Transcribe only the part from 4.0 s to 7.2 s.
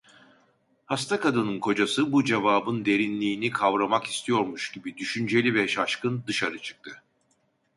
istiyormuş gibi düşünceli ve şaşkın, dışarı çıktı.